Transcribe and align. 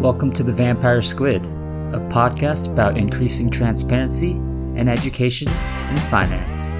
Welcome 0.00 0.30
to 0.34 0.44
The 0.44 0.52
Vampire 0.52 1.02
Squid, 1.02 1.44
a 1.44 1.98
podcast 2.08 2.70
about 2.70 2.96
increasing 2.96 3.50
transparency 3.50 4.30
and 4.30 4.88
education 4.88 5.48
in 5.48 5.96
finance. 5.96 6.76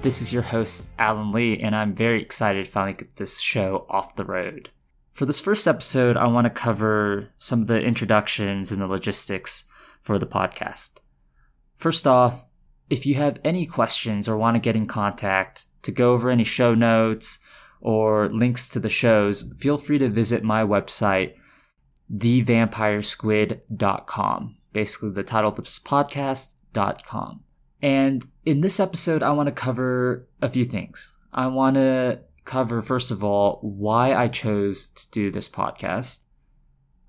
This 0.00 0.20
is 0.20 0.32
your 0.32 0.42
host, 0.42 0.90
Alan 0.98 1.30
Li, 1.30 1.60
and 1.60 1.76
I'm 1.76 1.94
very 1.94 2.20
excited 2.20 2.64
to 2.64 2.70
finally 2.72 2.94
get 2.94 3.14
this 3.14 3.38
show 3.38 3.86
off 3.88 4.16
the 4.16 4.24
road. 4.24 4.70
For 5.12 5.24
this 5.24 5.40
first 5.40 5.68
episode, 5.68 6.16
I 6.16 6.26
want 6.26 6.46
to 6.46 6.50
cover 6.50 7.28
some 7.38 7.62
of 7.62 7.68
the 7.68 7.80
introductions 7.80 8.72
and 8.72 8.82
the 8.82 8.88
logistics 8.88 9.70
for 10.00 10.18
the 10.18 10.26
podcast. 10.26 10.98
First 11.76 12.08
off, 12.08 12.46
if 12.88 13.04
you 13.06 13.16
have 13.16 13.40
any 13.44 13.66
questions 13.66 14.28
or 14.28 14.36
want 14.36 14.54
to 14.54 14.60
get 14.60 14.76
in 14.76 14.86
contact 14.86 15.66
to 15.82 15.90
go 15.90 16.12
over 16.12 16.30
any 16.30 16.44
show 16.44 16.72
notes 16.74 17.40
or 17.80 18.28
links 18.28 18.68
to 18.68 18.78
the 18.80 18.88
shows, 18.88 19.52
feel 19.58 19.76
free 19.76 19.98
to 19.98 20.08
visit 20.08 20.44
my 20.44 20.62
website, 20.62 21.34
thevampiresquid.com. 22.12 24.56
Basically, 24.72 25.10
the 25.10 25.22
title 25.22 25.50
of 25.50 25.56
this 25.56 25.78
podcast.com. 25.78 27.44
And 27.82 28.24
in 28.44 28.62
this 28.62 28.80
episode, 28.80 29.22
I 29.22 29.30
want 29.32 29.48
to 29.48 29.52
cover 29.52 30.26
a 30.40 30.48
few 30.48 30.64
things. 30.64 31.18
I 31.32 31.48
want 31.48 31.76
to 31.76 32.20
cover, 32.44 32.80
first 32.82 33.10
of 33.10 33.22
all, 33.22 33.58
why 33.62 34.14
I 34.14 34.28
chose 34.28 34.88
to 34.90 35.10
do 35.10 35.30
this 35.30 35.48
podcast. 35.48 36.24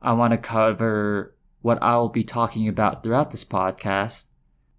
I 0.02 0.14
want 0.14 0.32
to 0.32 0.38
cover 0.38 1.36
what 1.62 1.80
I'll 1.82 2.10
be 2.10 2.24
talking 2.24 2.68
about 2.68 3.04
throughout 3.04 3.32
this 3.32 3.46
podcast. 3.46 4.28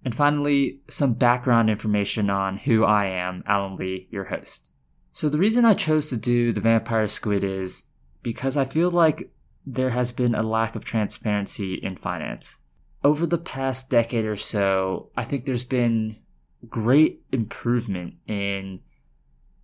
And 0.08 0.14
finally, 0.14 0.80
some 0.88 1.12
background 1.12 1.68
information 1.68 2.30
on 2.30 2.56
who 2.56 2.82
I 2.82 3.04
am, 3.08 3.44
Alan 3.44 3.76
Li, 3.76 4.08
your 4.10 4.24
host. 4.24 4.72
So 5.12 5.28
the 5.28 5.36
reason 5.36 5.66
I 5.66 5.74
chose 5.74 6.08
to 6.08 6.16
do 6.16 6.50
the 6.50 6.62
Vampire 6.62 7.06
Squid 7.06 7.44
is 7.44 7.90
because 8.22 8.56
I 8.56 8.64
feel 8.64 8.90
like 8.90 9.30
there 9.66 9.90
has 9.90 10.12
been 10.12 10.34
a 10.34 10.42
lack 10.42 10.74
of 10.74 10.82
transparency 10.82 11.74
in 11.74 11.98
finance. 11.98 12.62
Over 13.04 13.26
the 13.26 13.36
past 13.36 13.90
decade 13.90 14.24
or 14.24 14.34
so, 14.34 15.10
I 15.14 15.24
think 15.24 15.44
there's 15.44 15.64
been 15.64 16.16
great 16.66 17.20
improvement 17.30 18.14
in 18.26 18.80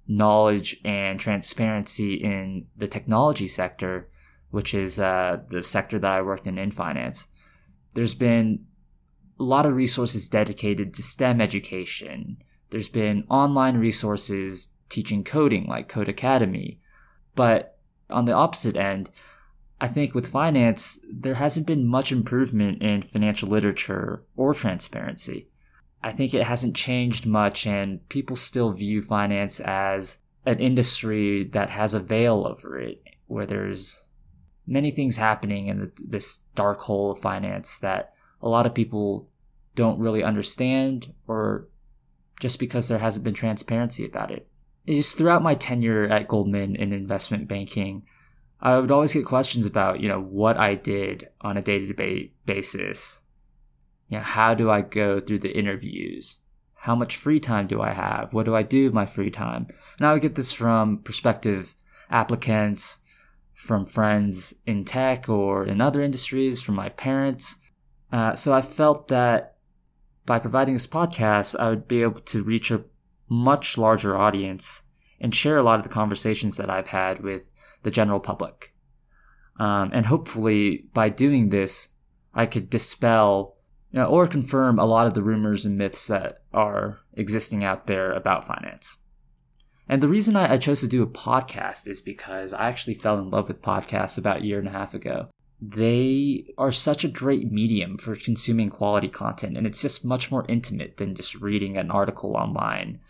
knowledge 0.07 0.79
and 0.85 1.19
transparency 1.19 2.17
in 2.17 2.67
the 2.77 2.87
technology 2.87 3.47
sector, 3.47 4.11
which 4.51 4.75
is 4.75 5.01
uh, 5.01 5.39
the 5.49 5.63
sector 5.63 5.99
that 5.99 6.17
I 6.19 6.21
worked 6.21 6.47
in 6.47 6.59
in 6.59 6.71
finance. 6.71 7.29
There's 7.95 8.15
been 8.15 8.67
a 9.39 9.43
lot 9.43 9.67
of 9.67 9.75
resources 9.75 10.29
dedicated 10.29 10.95
to 10.95 11.03
STEM 11.03 11.41
education. 11.41 12.43
There's 12.71 12.89
been 12.89 13.25
online 13.29 13.77
resources 13.77 14.75
teaching 14.89 15.25
coding 15.25 15.67
like 15.67 15.89
Codecademy. 15.89 16.79
But 17.35 17.79
on 18.11 18.27
the 18.27 18.33
opposite 18.33 18.77
end, 18.77 19.11
I 19.81 19.89
think 19.89 20.15
with 20.15 20.29
finance, 20.29 21.01
there 21.13 21.35
hasn't 21.35 21.67
been 21.67 21.87
much 21.87 22.13
improvement 22.13 22.81
in 22.81 23.03
financial 23.03 23.49
literature 23.49 24.23
or 24.37 24.55
transparency. 24.55 25.49
I 26.03 26.13
think 26.13 26.33
it 26.33 26.45
hasn't 26.45 26.77
changed 26.77 27.27
much 27.27 27.67
and 27.67 28.07
people 28.09 28.37
still 28.37 28.71
view 28.73 29.03
finance 29.03 29.59
as 29.61 30.23
an 30.47 30.61
industry 30.61 31.45
that 31.45 31.71
has 31.71 31.95
a 31.95 32.01
veil 32.01 32.47
over 32.47 32.79
it, 32.79 33.03
where 33.27 33.47
there's 33.47 34.05
many 34.67 34.91
things 34.91 35.17
happening 35.17 35.69
in 35.69 35.91
this 36.07 36.45
dark 36.55 36.81
hole 36.81 37.11
of 37.11 37.19
finance 37.19 37.79
that 37.79 38.14
a 38.45 38.49
lot 38.49 38.67
of 38.67 38.75
people 38.75 39.29
don't 39.75 39.99
really 39.99 40.23
understand 40.23 41.13
or 41.27 41.67
just 42.39 42.61
because 42.61 42.89
there 42.89 42.99
hasn't 42.99 43.25
been 43.25 43.35
transparency 43.35 44.05
about 44.05 44.31
it. 44.31 44.47
Just 44.87 45.17
throughout 45.17 45.43
my 45.43 45.55
tenure 45.55 46.05
at 46.05 46.29
Goldman 46.29 46.77
in 46.77 46.93
investment 46.93 47.49
banking, 47.49 48.05
I 48.61 48.79
would 48.79 48.91
always 48.91 49.15
get 49.15 49.25
questions 49.25 49.67
about, 49.67 50.01
you 50.01 50.09
know, 50.09 50.21
what 50.21 50.59
I 50.59 50.75
did 50.75 51.29
on 51.41 51.57
a 51.57 51.63
day-to-day 51.63 52.33
basis. 52.45 53.27
You 54.09 54.19
know, 54.19 54.25
how 54.25 54.55
do 54.55 54.71
I 54.71 54.83
go 54.83 55.21
through 55.21 55.39
the 55.39 55.57
interviews? 55.57 56.43
How 56.75 56.95
much 56.95 57.17
free 57.17 57.41
time 57.41 57.67
do 57.67 57.81
I 57.81 57.93
have? 57.93 58.35
What 58.35 58.45
do 58.45 58.55
I 58.55 58.63
do 58.63 58.85
with 58.85 58.95
my 58.95 59.07
free 59.07 59.31
time? 59.31 59.69
And 59.97 60.07
I 60.07 60.13
would 60.13 60.23
get 60.23 60.35
this 60.35 60.53
from 60.53 60.99
prospective 60.99 61.77
applicants, 62.11 63.01
from 63.55 63.87
friends 63.87 64.55
in 64.67 64.85
tech 64.85 65.31
or 65.31 65.65
in 65.65 65.81
other 65.81 66.03
industries, 66.03 66.63
from 66.63 66.75
my 66.75 66.91
parents. 66.91 67.64
Uh, 68.15 68.33
so 68.33 68.55
I 68.55 68.63
felt 68.63 69.09
that 69.09 69.57
by 70.25 70.39
providing 70.39 70.75
this 70.75 70.87
podcast, 70.87 71.59
I 71.59 71.69
would 71.69 71.89
be 71.89 72.03
able 72.03 72.21
to 72.21 72.45
reach 72.45 72.71
a 72.71 72.85
much 73.29 73.77
larger 73.77 74.17
audience 74.17 74.85
and 75.19 75.35
share 75.35 75.57
a 75.57 75.65
lot 75.65 75.79
of 75.79 75.83
the 75.83 75.89
conversations 75.89 76.57
that 76.57 76.71
I've 76.71 76.87
had 76.87 77.25
with 77.25 77.53
the 77.83 77.91
general 77.91 78.21
public. 78.21 78.73
Um, 79.59 79.91
and 79.93 80.07
hopefully, 80.07 80.85
by 80.95 81.09
doing 81.09 81.49
this, 81.49 81.97
I 82.33 82.47
could 82.47 82.71
dispel 82.71 83.57
you 83.91 83.99
know, 83.99 84.07
or 84.07 84.29
confirm 84.29 84.79
a 84.79 84.85
lot 84.85 85.09
of 85.09 85.15
the 85.15 85.23
rumors 85.25 85.65
and 85.65 85.77
myths 85.77 86.07
that 86.07 86.45
are 86.53 87.01
existing 87.15 87.65
out 87.65 87.89
there 87.89 88.13
about 88.13 88.47
finance. 88.47 88.99
And 89.89 90.01
the 90.01 90.09
reason 90.09 90.37
I, 90.37 90.53
I 90.53 90.57
chose 90.59 90.81
to 90.83 90.89
do 90.89 91.03
a 91.03 91.09
podcast 91.09 91.89
is 91.89 92.01
because 92.01 92.53
I 92.53 92.69
actually 92.69 92.95
fell 92.95 93.19
in 93.19 93.31
love 93.31 93.49
with 93.49 93.61
podcasts 93.61 94.17
about 94.17 94.43
a 94.43 94.45
year 94.45 94.61
and 94.61 94.69
a 94.69 94.71
half 94.73 94.95
ago 94.95 95.31
they 95.69 96.53
are 96.59 96.71
such 96.71 97.05
a 97.05 97.09
great 97.09 97.51
medium 97.51 97.97
for 97.97 98.17
consuming 98.17 98.71
quality 98.71 99.09
content 99.09 99.57
and 99.57 99.67
it's 99.67 99.83
just 99.83 100.05
much 100.05 100.31
more 100.31 100.45
intimate 100.49 100.97
than 100.97 101.15
just 101.15 101.41
reading 101.41 101.77
an 101.77 101.91
article 101.91 102.37
online 102.37 103.01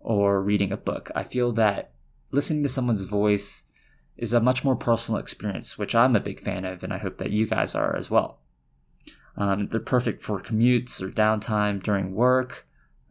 or 0.00 0.42
reading 0.42 0.72
a 0.72 0.76
book. 0.76 1.10
I 1.14 1.24
feel 1.24 1.52
that 1.52 1.92
listening 2.30 2.62
to 2.62 2.68
someone's 2.68 3.04
voice 3.04 3.70
is 4.16 4.32
a 4.32 4.40
much 4.40 4.64
more 4.64 4.76
personal 4.76 5.20
experience, 5.20 5.78
which 5.78 5.94
I'm 5.94 6.14
a 6.14 6.20
big 6.20 6.40
fan 6.40 6.64
of 6.64 6.84
and 6.84 6.92
I 6.92 6.98
hope 6.98 7.18
that 7.18 7.30
you 7.30 7.46
guys 7.46 7.74
are 7.74 7.96
as 7.96 8.10
well. 8.10 8.40
Um, 9.36 9.68
they're 9.68 9.80
perfect 9.80 10.22
for 10.22 10.40
commutes 10.40 11.00
or 11.02 11.08
downtime 11.08 11.82
during 11.82 12.14
work, 12.14 12.66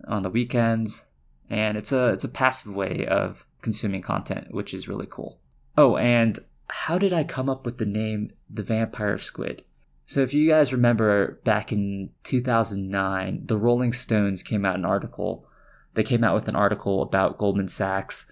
on 0.07 0.23
the 0.23 0.29
weekends, 0.29 1.11
and 1.49 1.77
it's 1.77 1.91
a 1.91 2.09
it's 2.09 2.23
a 2.23 2.29
passive 2.29 2.75
way 2.75 3.05
of 3.05 3.45
consuming 3.61 4.01
content, 4.01 4.53
which 4.53 4.73
is 4.73 4.87
really 4.87 5.07
cool. 5.09 5.39
Oh, 5.77 5.97
and 5.97 6.39
how 6.69 6.97
did 6.97 7.13
I 7.13 7.23
come 7.23 7.49
up 7.49 7.65
with 7.65 7.77
the 7.77 7.85
name 7.85 8.31
the 8.49 8.63
Vampire 8.63 9.17
Squid? 9.17 9.63
So 10.05 10.21
if 10.21 10.33
you 10.33 10.47
guys 10.49 10.73
remember 10.73 11.39
back 11.43 11.71
in 11.71 12.09
2009, 12.23 13.43
the 13.45 13.57
Rolling 13.57 13.93
Stones 13.93 14.43
came 14.43 14.65
out 14.65 14.75
an 14.75 14.85
article. 14.85 15.47
They 15.93 16.03
came 16.03 16.23
out 16.23 16.35
with 16.35 16.47
an 16.47 16.55
article 16.55 17.01
about 17.01 17.37
Goldman 17.37 17.69
Sachs 17.69 18.31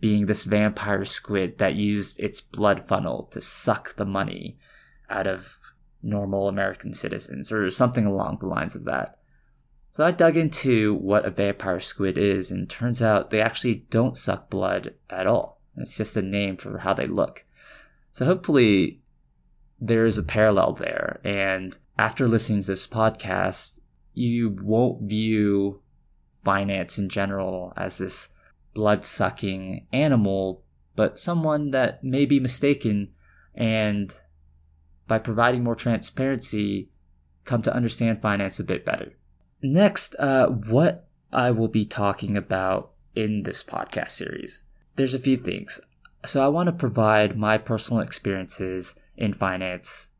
being 0.00 0.26
this 0.26 0.44
vampire 0.44 1.04
squid 1.04 1.58
that 1.58 1.74
used 1.74 2.20
its 2.20 2.40
blood 2.40 2.84
funnel 2.84 3.24
to 3.24 3.40
suck 3.40 3.96
the 3.96 4.04
money 4.04 4.56
out 5.10 5.26
of 5.26 5.58
normal 6.02 6.48
American 6.48 6.92
citizens 6.92 7.50
or 7.50 7.68
something 7.70 8.06
along 8.06 8.38
the 8.40 8.46
lines 8.46 8.76
of 8.76 8.84
that. 8.84 9.18
So 9.90 10.04
I 10.04 10.12
dug 10.12 10.36
into 10.36 10.94
what 10.94 11.24
a 11.24 11.30
vampire 11.30 11.80
squid 11.80 12.16
is 12.16 12.50
and 12.52 12.70
turns 12.70 13.02
out 13.02 13.30
they 13.30 13.40
actually 13.40 13.86
don't 13.90 14.16
suck 14.16 14.50
blood 14.50 14.94
at 15.10 15.26
all. 15.26 15.60
It's 15.76 15.96
just 15.96 16.16
a 16.16 16.22
name 16.22 16.56
for 16.56 16.78
how 16.78 16.94
they 16.94 17.06
look. 17.06 17.44
So 18.18 18.24
hopefully 18.24 19.00
there 19.80 20.04
is 20.04 20.18
a 20.18 20.24
parallel 20.24 20.72
there. 20.72 21.20
And 21.22 21.78
after 21.96 22.26
listening 22.26 22.62
to 22.62 22.66
this 22.66 22.84
podcast, 22.84 23.78
you 24.12 24.56
won't 24.60 25.08
view 25.08 25.82
finance 26.34 26.98
in 26.98 27.10
general 27.10 27.72
as 27.76 27.98
this 27.98 28.36
blood 28.74 29.04
sucking 29.04 29.86
animal, 29.92 30.64
but 30.96 31.16
someone 31.16 31.70
that 31.70 32.02
may 32.02 32.26
be 32.26 32.40
mistaken 32.40 33.10
and 33.54 34.18
by 35.06 35.20
providing 35.20 35.62
more 35.62 35.76
transparency, 35.76 36.90
come 37.44 37.62
to 37.62 37.72
understand 37.72 38.20
finance 38.20 38.58
a 38.58 38.64
bit 38.64 38.84
better. 38.84 39.12
Next, 39.62 40.16
uh, 40.18 40.48
what 40.48 41.08
I 41.32 41.52
will 41.52 41.68
be 41.68 41.84
talking 41.84 42.36
about 42.36 42.90
in 43.14 43.44
this 43.44 43.62
podcast 43.62 44.10
series. 44.10 44.64
There's 44.96 45.14
a 45.14 45.20
few 45.20 45.36
things. 45.36 45.80
So 46.24 46.44
I 46.44 46.48
want 46.48 46.66
to 46.66 46.72
provide 46.72 47.38
my 47.38 47.58
personal 47.58 48.02
experiences 48.02 48.98
in 49.16 49.32
finance, 49.32 50.12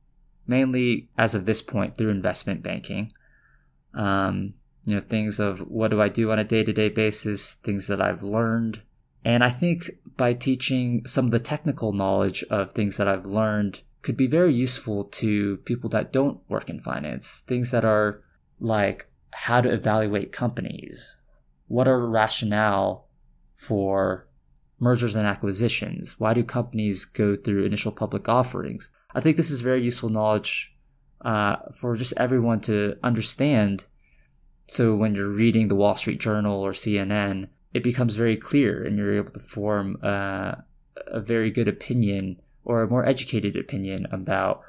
mainly 0.47 1.09
as 1.19 1.35
of 1.35 1.45
this 1.45 1.61
point 1.63 1.97
through 1.97 2.11
investment 2.11 2.63
banking. 2.63 3.11
Um, 3.95 4.55
you 4.85 4.95
know, 4.95 5.01
things 5.01 5.41
of 5.41 5.61
what 5.69 5.91
do 5.91 6.01
I 6.01 6.09
do 6.09 6.31
on 6.31 6.39
a 6.39 6.45
day 6.45 6.65
to 6.65 6.73
day 6.73 6.89
basis, 6.89 7.57
things 7.57 7.89
that 7.89 8.01
I've 8.01 8.23
learned. 8.23 8.83
And 9.25 9.43
I 9.43 9.51
think 9.51 9.91
by 10.17 10.33
teaching 10.33 11.05
some 11.05 11.27
of 11.27 11.31
the 11.33 11.41
technical 11.41 11.93
knowledge 11.93 12.45
of 12.45 12.73
things 12.73 12.97
that 12.97 13.09
I've 13.09 13.27
learned 13.27 13.83
could 14.03 14.17
be 14.17 14.27
very 14.27 14.55
useful 14.55 15.05
to 15.05 15.59
people 15.59 15.91
that 15.91 16.13
don't 16.13 16.41
work 16.49 16.71
in 16.71 16.79
finance. 16.79 17.43
Things 17.47 17.73
that 17.73 17.85
are 17.85 18.23
like 18.61 19.07
how 19.33 19.61
to 19.61 19.71
evaluate 19.71 20.33
companies, 20.33 21.21
what 21.67 21.89
are 21.89 22.07
rationale 22.07 23.09
for 23.53 24.28
mergers 24.79 25.17
and 25.17 25.27
acquisitions? 25.27 26.19
Why 26.19 26.35
do 26.35 26.45
companies 26.45 27.05
go 27.05 27.35
through 27.35 27.65
initial 27.65 27.93
public 27.93 28.29
offerings? 28.29 28.91
I 29.15 29.21
think 29.21 29.37
this 29.37 29.51
is 29.51 29.63
very 29.63 29.83
useful 29.83 30.11
knowledge 30.11 30.77
uh, 31.23 31.57
for 31.73 31.97
just 31.97 32.15
everyone 32.17 32.61
to 32.61 32.97
understand. 33.03 33.87
So 34.67 34.95
when 34.95 35.15
you're 35.15 35.29
reading 35.29 35.69
the 35.69 35.75
Wall 35.75 35.95
Street 35.95 36.21
Journal 36.21 36.61
or 36.61 36.73
CNN, 36.73 37.49
it 37.73 37.83
becomes 37.83 38.17
very 38.17 38.37
clear 38.37 38.85
and 38.85 38.97
you're 38.97 39.17
able 39.17 39.33
to 39.33 39.41
form 39.41 39.99
uh, 40.03 40.57
a 41.07 41.21
very 41.21 41.51
good 41.51 41.69
opinion 41.69 42.41
or 42.65 42.83
a 42.83 42.89
more 42.89 43.07
educated 43.07 43.57
opinion 43.57 44.07
about 44.13 44.63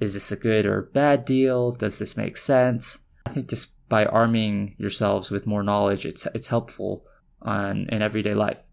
is 0.00 0.14
this 0.14 0.30
a 0.30 0.36
good 0.36 0.64
or 0.64 0.82
bad 0.82 1.24
deal? 1.24 1.72
Does 1.72 1.98
this 1.98 2.16
make 2.16 2.36
sense? 2.36 3.04
I 3.26 3.30
think 3.30 3.48
just 3.48 3.88
by 3.88 4.04
arming 4.06 4.76
yourselves 4.78 5.30
with 5.30 5.46
more 5.46 5.62
knowledge, 5.62 6.06
it's 6.06 6.26
it's 6.34 6.48
helpful 6.48 7.04
on 7.42 7.88
in 7.88 8.02
everyday 8.02 8.34
life. 8.34 8.67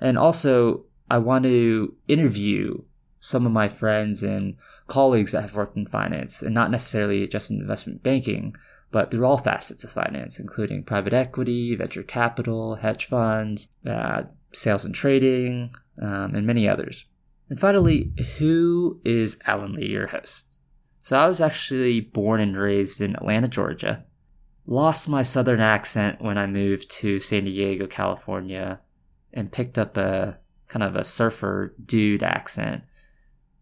And 0.00 0.16
also, 0.16 0.84
I 1.10 1.18
want 1.18 1.44
to 1.44 1.94
interview 2.06 2.82
some 3.20 3.46
of 3.46 3.52
my 3.52 3.68
friends 3.68 4.22
and 4.22 4.56
colleagues 4.86 5.32
that 5.32 5.42
have 5.42 5.56
worked 5.56 5.76
in 5.76 5.86
finance, 5.86 6.42
and 6.42 6.54
not 6.54 6.70
necessarily 6.70 7.26
just 7.26 7.50
in 7.50 7.60
investment 7.60 8.02
banking, 8.02 8.54
but 8.90 9.10
through 9.10 9.26
all 9.26 9.36
facets 9.36 9.84
of 9.84 9.90
finance, 9.90 10.40
including 10.40 10.82
private 10.84 11.12
equity, 11.12 11.74
venture 11.74 12.02
capital, 12.02 12.76
hedge 12.76 13.04
funds, 13.04 13.70
uh, 13.86 14.22
sales 14.52 14.84
and 14.84 14.94
trading, 14.94 15.74
um, 16.00 16.34
and 16.34 16.46
many 16.46 16.68
others. 16.68 17.06
And 17.50 17.58
finally, 17.58 18.12
who 18.38 19.00
is 19.04 19.40
Alan 19.46 19.74
Li, 19.74 19.90
your 19.90 20.08
host? 20.08 20.58
So 21.00 21.18
I 21.18 21.26
was 21.26 21.40
actually 21.40 22.00
born 22.00 22.40
and 22.40 22.56
raised 22.56 23.00
in 23.00 23.16
Atlanta, 23.16 23.48
Georgia. 23.48 24.04
Lost 24.66 25.08
my 25.08 25.22
southern 25.22 25.60
accent 25.60 26.20
when 26.20 26.36
I 26.36 26.46
moved 26.46 26.90
to 26.98 27.18
San 27.18 27.44
Diego, 27.44 27.86
California, 27.86 28.80
and 29.38 29.52
picked 29.52 29.78
up 29.78 29.96
a 29.96 30.38
kind 30.66 30.82
of 30.82 30.96
a 30.96 31.04
surfer 31.04 31.74
dude 31.82 32.22
accent. 32.22 32.82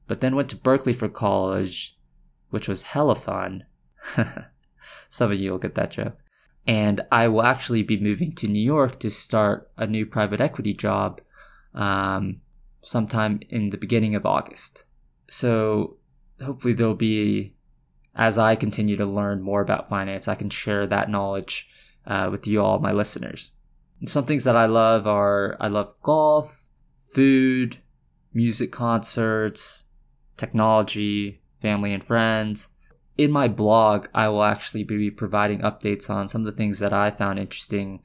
But 0.06 0.20
then 0.20 0.34
went 0.34 0.48
to 0.50 0.56
Berkeley 0.56 0.92
for 0.92 1.08
college, 1.08 1.94
which 2.50 2.68
was 2.68 2.84
hella 2.84 3.14
fun. 3.14 3.64
Some 5.08 5.32
of 5.32 5.38
you 5.38 5.50
will 5.50 5.58
get 5.58 5.74
that 5.74 5.90
joke. 5.90 6.16
And 6.66 7.02
I 7.12 7.28
will 7.28 7.42
actually 7.42 7.82
be 7.82 8.00
moving 8.00 8.32
to 8.36 8.48
New 8.48 8.62
York 8.62 8.98
to 9.00 9.10
start 9.10 9.70
a 9.76 9.86
new 9.86 10.06
private 10.06 10.40
equity 10.40 10.72
job 10.72 11.20
um, 11.74 12.40
sometime 12.82 13.40
in 13.50 13.70
the 13.70 13.78
beginning 13.78 14.14
of 14.14 14.26
August. 14.26 14.86
So 15.28 15.98
hopefully 16.42 16.74
there'll 16.74 16.94
be, 16.94 17.54
as 18.14 18.38
I 18.38 18.56
continue 18.56 18.96
to 18.96 19.06
learn 19.06 19.42
more 19.42 19.60
about 19.60 19.88
finance, 19.88 20.26
I 20.26 20.34
can 20.34 20.50
share 20.50 20.86
that 20.86 21.10
knowledge 21.10 21.68
uh, 22.06 22.28
with 22.30 22.46
you 22.46 22.62
all, 22.62 22.78
my 22.78 22.92
listeners. 22.92 23.52
Some 24.04 24.26
things 24.26 24.44
that 24.44 24.56
I 24.56 24.66
love 24.66 25.06
are 25.06 25.56
I 25.58 25.68
love 25.68 25.94
golf, 26.02 26.68
food, 26.98 27.78
music 28.34 28.70
concerts, 28.70 29.84
technology, 30.36 31.40
family 31.60 31.94
and 31.94 32.04
friends. 32.04 32.70
In 33.16 33.30
my 33.30 33.48
blog, 33.48 34.08
I 34.14 34.28
will 34.28 34.42
actually 34.42 34.84
be 34.84 35.10
providing 35.10 35.60
updates 35.60 36.10
on 36.10 36.28
some 36.28 36.42
of 36.42 36.46
the 36.46 36.52
things 36.52 36.78
that 36.80 36.92
I 36.92 37.10
found 37.10 37.38
interesting 37.38 38.02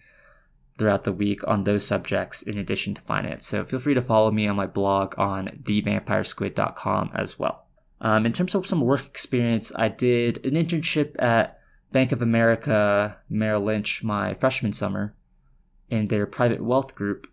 throughout 0.78 1.04
the 1.04 1.12
week 1.12 1.46
on 1.48 1.66
those 1.66 1.86
subjects 1.86 2.42
in 2.42 2.58
addition 2.58 2.94
to 2.94 3.02
finance. 3.02 3.46
So 3.46 3.66
feel 3.66 3.80
free 3.80 3.94
to 3.94 4.02
follow 4.02 4.32
me 4.32 4.48
on 4.48 4.56
my 4.56 4.68
blog 4.68 5.14
on 5.20 5.48
thevampiresquid.com 5.50 7.12
as 7.14 7.38
well. 7.38 7.66
Um, 8.00 8.26
in 8.26 8.32
terms 8.32 8.56
of 8.56 8.66
some 8.66 8.82
work 8.82 9.06
experience, 9.06 9.74
I 9.76 9.90
did 9.90 10.44
an 10.46 10.54
internship 10.54 11.22
at 11.22 11.60
Bank 11.92 12.14
of 12.14 12.22
America 12.22 13.18
Merrill 13.30 13.62
Lynch 13.62 14.02
my 14.04 14.34
freshman 14.34 14.72
summer 14.72 15.14
in 15.92 16.08
their 16.08 16.26
private 16.26 16.64
wealth 16.64 16.96
group. 16.96 17.28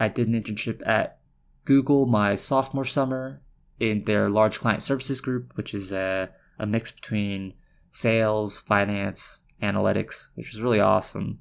I 0.00 0.08
did 0.08 0.26
an 0.26 0.34
internship 0.34 0.84
at 0.86 1.18
Google 1.64 2.06
my 2.06 2.34
sophomore 2.34 2.84
summer 2.84 3.42
in 3.78 4.04
their 4.04 4.30
large 4.30 4.58
client 4.58 4.82
services 4.82 5.20
group, 5.20 5.52
which 5.54 5.74
is 5.74 5.92
a, 5.92 6.30
a 6.58 6.66
mix 6.66 6.90
between 6.90 7.54
sales, 7.90 8.60
finance, 8.60 9.44
analytics, 9.62 10.30
which 10.34 10.50
was 10.50 10.62
really 10.62 10.80
awesome. 10.80 11.40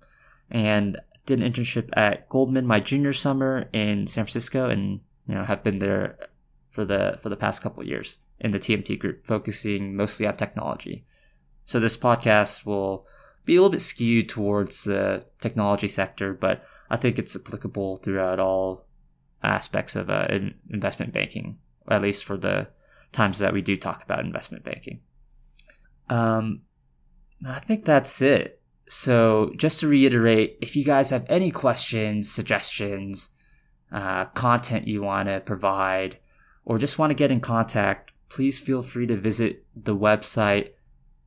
And 0.52 1.00
did 1.26 1.42
an 1.42 1.52
internship 1.52 1.90
at 1.94 2.28
Goldman 2.30 2.68
my 2.68 2.80
junior 2.80 3.14
summer 3.14 3.70
in 3.74 4.06
San 4.06 4.26
Francisco, 4.26 4.70
and 4.70 5.00
you 5.28 5.34
know 5.34 5.44
have 5.44 5.64
been 5.64 5.80
there 5.80 6.18
for 6.70 6.86
the 6.86 7.18
for 7.20 7.30
the 7.30 7.36
past 7.36 7.64
couple 7.64 7.84
years 7.84 8.20
in 8.40 8.52
the 8.52 8.60
TMT 8.60 9.00
group, 9.00 9.24
focusing 9.24 9.96
mostly 9.96 10.28
on 10.28 10.36
technology. 10.36 11.06
So 11.64 11.80
this 11.80 11.98
podcast 11.98 12.66
will 12.66 13.08
be 13.46 13.56
a 13.56 13.60
little 13.60 13.72
bit 13.72 13.82
skewed 13.82 14.28
towards 14.28 14.84
the 14.84 15.26
technology 15.40 15.88
sector, 15.88 16.34
but 16.34 16.64
I 16.90 16.98
think 16.98 17.18
it's 17.18 17.36
applicable 17.36 17.98
throughout 17.98 18.40
all 18.40 18.86
aspects 19.44 19.96
of 19.96 20.10
uh, 20.10 20.28
investment 20.70 21.14
banking, 21.14 21.58
at 21.88 22.02
least 22.02 22.26
for 22.26 22.38
the 22.38 22.68
times 23.12 23.40
that 23.40 23.54
we 23.54 23.62
do 23.62 23.76
talk 23.76 24.04
about 24.04 24.26
investment 24.26 24.64
banking. 24.64 25.00
Um, 26.10 26.62
I 27.48 27.60
think 27.60 27.86
that's 27.86 28.22
it. 28.22 28.62
So, 28.88 29.52
just 29.58 29.80
to 29.80 29.88
reiterate, 29.88 30.58
if 30.62 30.76
you 30.76 30.84
guys 30.84 31.10
have 31.10 31.26
any 31.28 31.50
questions, 31.50 32.32
suggestions, 32.32 33.34
uh, 33.92 34.26
content 34.26 34.88
you 34.88 35.02
want 35.02 35.28
to 35.28 35.40
provide, 35.40 36.18
or 36.66 36.78
just 36.78 37.00
want 37.00 37.10
to 37.10 37.16
get 37.16 37.32
in 37.32 37.40
contact, 37.40 38.12
please 38.30 38.60
feel 38.60 38.84
free 38.84 39.08
to 39.08 39.18
visit 39.18 39.66
the 39.76 39.96
website 39.96 40.74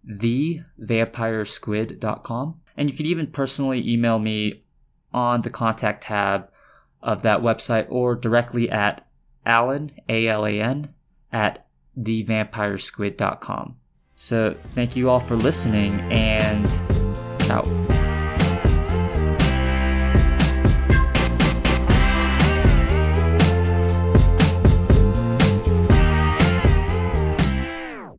thevampiresquid.com. 0.07 2.61
And 2.77 2.91
you 2.91 2.97
can 2.97 3.07
even 3.07 3.29
personally 3.29 3.89
email 3.89 4.19
me 4.19 4.65
on 5.13 5.43
the 5.43 5.51
contact 5.51 6.03
tab 6.05 6.49
of 7.03 7.23
that 7.23 7.41
website 7.41 7.87
or 7.89 8.15
directly 8.15 8.71
at 8.71 9.05
Alan, 9.45 9.91
A 10.09 10.29
L 10.29 10.47
A 10.47 10.61
N, 10.61 10.95
at 11.33 11.67
thevampiresquid.com. 11.99 13.75
So 14.15 14.55
thank 14.71 14.95
you 14.97 15.11
all 15.11 15.21
for 15.21 15.37
listening 15.37 15.93
and 16.11 16.67
out. 17.51 17.98